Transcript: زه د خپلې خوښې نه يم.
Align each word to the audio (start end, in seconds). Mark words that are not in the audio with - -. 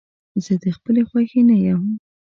زه 0.43 0.53
د 0.63 0.65
خپلې 0.77 1.01
خوښې 1.09 1.41
نه 1.49 1.55
يم. 1.65 1.81